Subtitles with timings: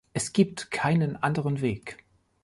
[0.13, 2.03] Es gibt keinen anderen Weg.